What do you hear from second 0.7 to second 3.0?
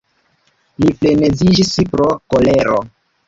Li freneziĝis pro kolero.